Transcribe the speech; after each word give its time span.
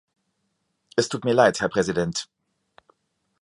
Es 0.95 1.09
tut 1.09 1.25
mir 1.25 1.35
Leid, 1.35 1.59
Herr 1.61 1.69
Präsident. 1.69 2.27